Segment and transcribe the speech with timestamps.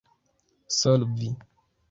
[0.79, 1.29] solvi